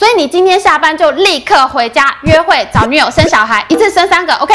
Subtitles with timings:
[0.00, 4.54] 所以你今天下班就立刻回家约会、找女友、生小孩，一次生三个，OK？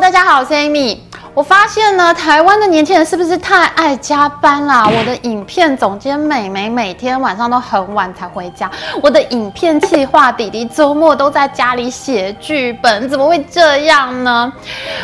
[0.00, 0.98] 大家好，我是 Amy。
[1.36, 4.88] 我发现呢，台湾的年轻人是不是太爱加班啦？
[4.88, 8.70] 我的影片总监美眉每天晚上都很晚才回家，
[9.02, 14.50] 我的影片企划弟弟周末都在家里写剧本，怎么会这样呢？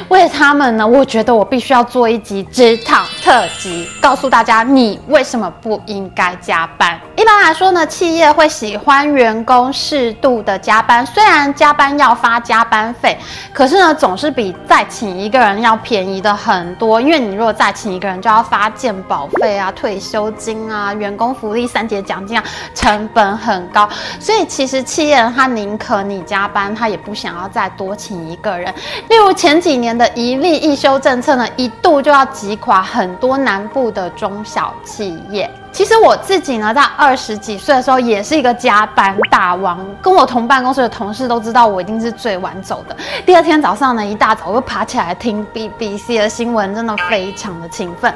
[0.08, 6.98] 为他们呢，我觉得我必须要做一集职场特辑，告诉大家你为什么不应该加班。
[7.14, 13.18] 一般来说呢，企业会喜欢员工适度的加班，虽然加班要发加班费，
[13.52, 16.21] 可是呢，总是比再请一个人要便宜。
[16.22, 23.88] 的很多，因为你如果再请一个人，就要发健保费啊、退休金啊、员工福利、三节奖金啊，成本很高。
[24.20, 28.72] 所以其实企业他宁可你加班，他也不想要再多请一个人。
[29.08, 35.50] 例如前几年的一例一休政策呢，一度就要击垮很多南部的中小企业。
[35.72, 39.82] 其实我自己呢，在二十几岁的时候，也是一个加班大王。
[40.02, 42.94] 跟我同办公室的同事都知道，我一定是最晚走的。
[43.24, 48.12] 第二天早上呢，一大早我就爬起来听 BBC 的新闻，真的非常的勤奋。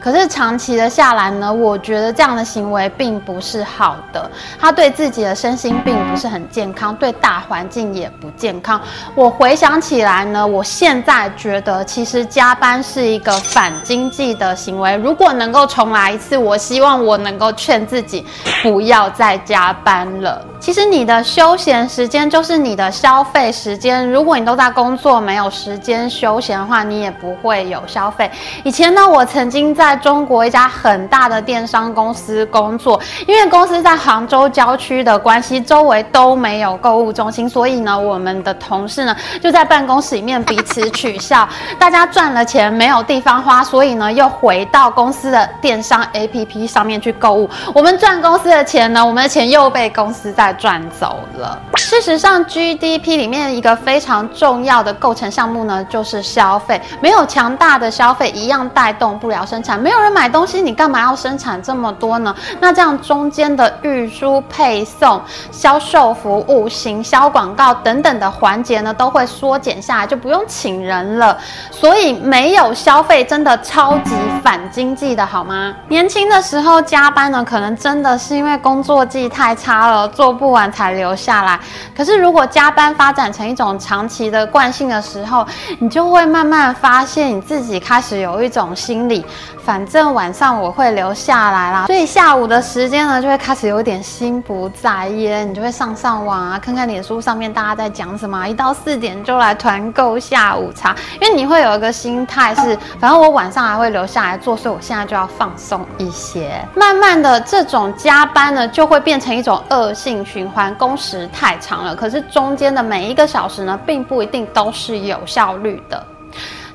[0.00, 8.80] 可是长期的下来呢，我觉得这样的行为并不是好的，他对自己的身心并不是很健康，对大环境也不健康。
[9.14, 14.96] 我回想起来呢，我现在觉得其实加班是一个反经济的行为。
[14.96, 16.88] 如果能够重来一次，我希望。
[16.98, 18.26] 我能够劝自己
[18.62, 20.44] 不要再加班了。
[20.60, 24.06] 其实你的休闲时间就是你的消费时间。
[24.10, 28.30] 如果你都在工作，没有时间休闲的话，你也不会有消费。
[28.64, 41.48] 以前呢，我曾经在中国一家很大的电商公司工作，因为公司在杭州郊区的关系，周围都没有购物中心，所以呢，我们的同事呢就在办公室里面彼此取笑。
[41.78, 47.48] 大家赚了钱没有地方花，所以呢又回到公司的电商 APP 上面去购物。
[47.72, 50.47] 我们赚公司的钱呢，我们的钱又被公司在。
[50.52, 51.58] 赚走了。
[51.76, 56.80] 事实上，GDP 里面一个非常重要的构成项目呢，就是消费。
[57.00, 59.78] 没有强大的消费，一样带动不了生产。
[59.78, 62.34] 没有人买东西，你干嘛要生产这么多呢？
[62.60, 65.20] 那这样中间的运输、配送、
[65.50, 71.38] 销售服务、行销、广告等等的环节呢，都会缩减下来，就不用请人了。
[71.70, 75.74] 所以没有消费，真的超级反经济的，好吗？
[75.88, 81.58] 年轻的时候加班呢，可能真的是因为工作绩太差了，做不完才留下来。
[81.96, 85.44] 可是如果加班发展成一种长期的惯性的时候，
[85.80, 89.26] 你就会慢慢发现你自己开始有一种心理，
[89.64, 106.50] 反正晚上我会留下来啦，所以下午的时间呢，就会开始有点心不在焉，你就会上上网啊，看看脸书上面大家在讲什么，一到四点就来团购下午茶，因为你会有一个心态是，反正我晚上还会留下来做，所以我现在就要放松一些。
[106.74, 111.96] 慢慢的，这种加班呢，就会变成一种恶性循环，工时太长了。
[111.96, 116.06] 可是中间的每一个小时呢，并不一定都是有效率的。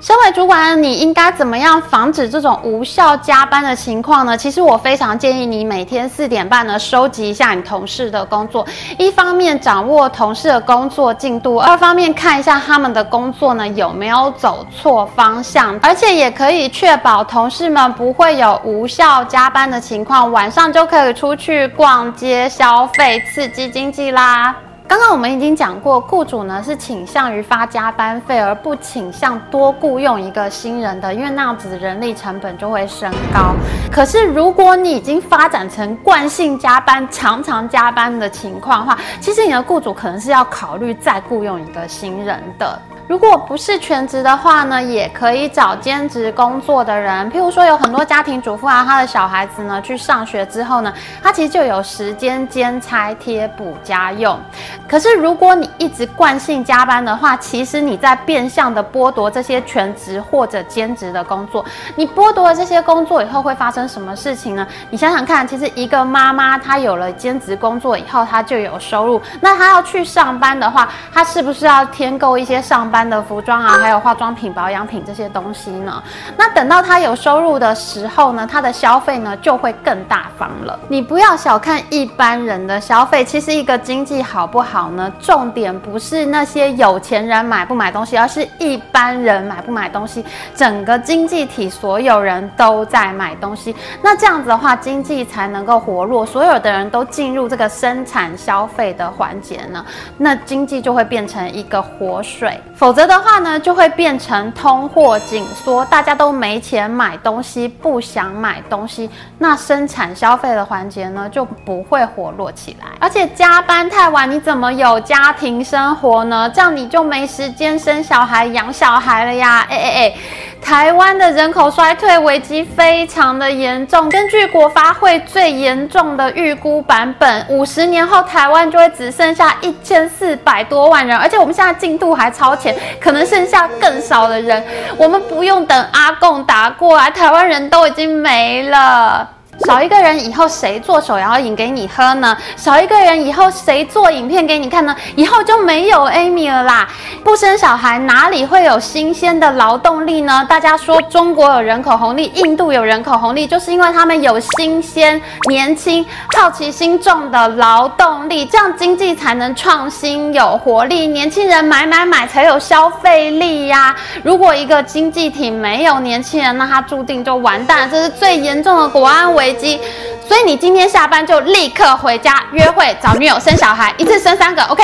[0.03, 4.37] 身为主管，你应该怎么样防止这种无效加班的情况呢？
[4.37, 24.53] 其实我非常建议你每天四点半呢，收集一下你同事的工作，一方面掌握同事的工作进度，二方面看一下他们的工作呢有没有走错方向，而且也可以确保同事们不会有无效加班的情况，晚上就可以出去逛街消费，刺激经济啦。
[24.85, 33.55] 刚刚我们已经讲过，雇主呢是倾向于发加班费，而不倾向多雇佣一个新人的，因为那样子人力成本就会升高。
[33.91, 42.79] 可是如果你已经发展成惯性加班、常常加班的情况的话，其实你的雇主可能是要考虑再雇佣一个新人的。
[43.05, 47.29] 如果不是全职的话呢，也可以找兼职工作的人。
[47.29, 54.39] 譬如说，有很多家庭主妇啊，他的小孩子呢去上学之后呢，他其实就有时间兼差贴补家用。
[54.87, 61.65] 可是如果你一直惯性加班的话，其实你在变相的剥夺这些全职或者兼职的工作。
[61.95, 64.65] 你剥夺了这些工作以后，会发生什么事情呢？
[64.89, 69.21] 你想想看，其实一个妈妈她有了兼职工作以后，她就有收入。
[69.41, 72.89] 那她要去上班的话，她是不是要添购一些上？
[72.92, 76.01] 班般的服装啊，还有化妆品、保养品这些东西呢。
[76.37, 80.79] 那等到他有收入的时候呢，他的消费呢就会更大方了。
[80.87, 85.11] 你不要小看一般人的消费，其实一个经济好不好呢？
[85.19, 90.23] 重点不是那些有钱人买不买东西，而是一般人买不买东西。
[90.55, 96.23] 整个经济体所有人都在买东西，那这样子的话，经济才能够活络。
[96.23, 99.83] 所有的人都进入这个生产消费的环节呢，
[100.17, 102.61] 那经济就会变成一个活水。
[102.83, 112.87] 否则的话呢，就会变成通货紧缩，大家都没钱买东西，不想买东西，那生产消费的环节呢就不会活络起来。
[112.99, 116.51] 而且加班太晚，你怎么有家庭生活呢？
[116.53, 119.65] 这样你就没时间生小孩、养小孩了呀！
[119.69, 120.13] 哎哎哎，
[120.61, 132.72] 台湾的人口衰退危机非常的严重，根据国发会最严重的预估版本，五十年后台湾就会只剩下一千四百多万人，而且我们现在进度还超前。
[132.99, 134.63] 可能剩下更少的人，
[134.97, 139.29] 我们不用等阿贡打过来，台湾人都已经没了。
[139.59, 142.35] 少一个人以后谁做手摇饮给你喝呢？
[142.57, 144.95] 少一个人以后谁做影片给你看呢？
[145.15, 146.87] 以后就没有 Amy 了啦！
[147.23, 150.45] 不生小孩哪里会有新鲜的劳动力呢？
[150.49, 156.05] 大家说中国有人口红利，印度有人口红利，就是因为他们有新鲜、年轻、
[156.35, 161.07] 好奇心重的劳动力，这样经济才能创新有活力。
[161.07, 163.95] 年轻人买买买才有消费力呀！
[164.23, 169.42] 如果一个经济体没有年轻人，那他注定就完蛋，这是最严重的国安危。
[169.51, 169.81] 机，
[170.27, 174.83] 所以你今天下班就立刻回家约会、找女友、生小孩，一次生三个，OK？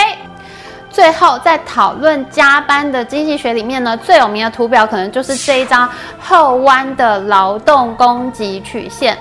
[0.89, 5.87] 最后在讨论加班的经济学里面呢，最有名的图表可能就是这一张
[6.19, 9.15] 后弯的劳动供给曲线。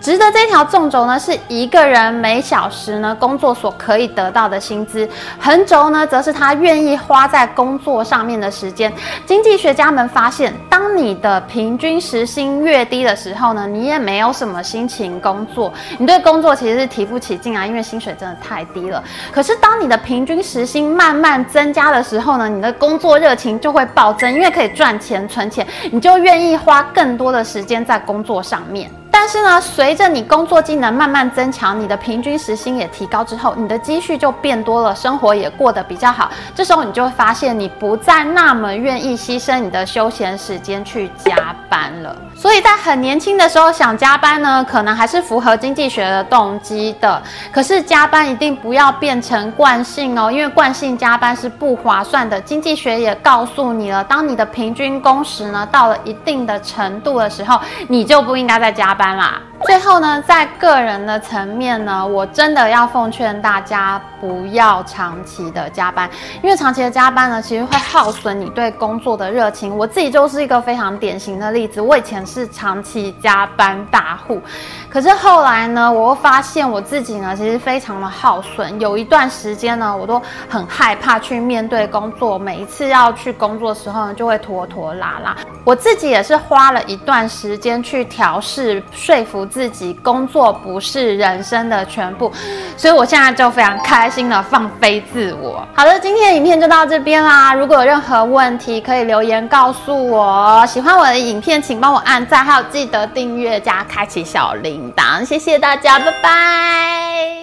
[0.00, 5.06] 值得这条纵轴呢，是一个人每小时呢工作所可以得到的薪资；
[5.40, 8.92] 横轴呢，则是他愿意花在工作上面的时间。
[9.26, 19.02] 经济学家们发现，当你的平均时薪越低的时候呢，你也没有什么心情工作，你对工作其实是提不起劲啊，因为薪水真的太低了。
[19.32, 28.90] 可是当你的平均时薪慢慢增加的时候呢，你的工作热情就会暴增，因为可以赚钱存钱，你就愿意花更多的时间在工作上面。
[29.10, 36.30] 但是呢，随着你工作技能慢慢增强，你的平均时薪也提高之后，你的积蓄就变多了，生活也过得比较好。
[36.54, 42.16] 这时候你就会发现，你不再那么愿意牺牲你的休闲时间去加班了。
[42.38, 47.20] 所以在很年轻的时候想加班呢，可能还是符合经济学的动机的。
[47.50, 52.40] 可是加班一定不要变成惯性哦，因为惯性加班是不划算的。
[52.40, 59.16] 经济学也告诉你了，当你的平均工时呢到了一定的程度的时候，你就不应该再加班。
[59.16, 59.40] 啦。
[59.64, 66.08] 最后呢，在个人的层面呢，我真的要奉劝大家不要长期的加班，
[66.42, 69.76] 因为长期的加班呢，其实会耗损你对工作的热情。
[69.76, 74.40] 我自己就是一个非常典型的例子，我以前是长期加班大户，
[74.88, 78.78] 可是后来呢，我会发现我自己呢，其实非常的耗损。
[78.80, 85.36] 有一段时间呢，我都很害怕去面对工作，每一次要去工作的时候呢，就会拖拖拉拉。
[85.64, 89.47] 我自己也是花了一段时间去调试，说服。
[89.48, 92.32] 自己工作不是人生的全部，
[92.76, 95.66] 所以我现在就非常开心的放飞自我。
[95.74, 97.52] 好了，今天的影片就到这边啦。
[97.54, 100.64] 如果有任何问题，可以留言告诉我。
[100.66, 105.24] 喜欢我的影片，请帮我按赞，还有记得订阅加开启小铃铛。
[105.24, 107.37] 谢谢大家，拜拜。